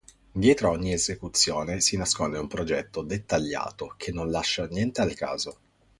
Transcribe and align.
Dietro 0.31 0.71
ogni 0.71 0.93
esecuzione 0.93 1.79
si 1.79 1.95
nasconde 1.95 2.39
un 2.39 2.47
progetto 2.47 3.03
dettagliato 3.03 3.93
che 3.97 4.11
non 4.11 4.31
lascia 4.31 4.65
niente 4.65 4.99
al 5.01 5.13
caso. 5.13 5.57